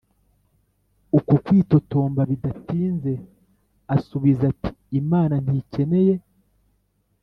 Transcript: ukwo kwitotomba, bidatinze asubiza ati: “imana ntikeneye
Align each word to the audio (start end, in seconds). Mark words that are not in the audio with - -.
ukwo 1.17 1.35
kwitotomba, 1.45 2.21
bidatinze 2.29 3.13
asubiza 3.95 4.43
ati: 4.51 4.71
“imana 4.99 5.35
ntikeneye 5.43 6.15